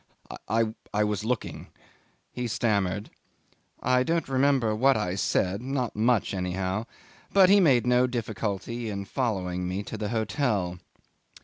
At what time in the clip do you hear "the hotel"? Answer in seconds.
9.99-10.79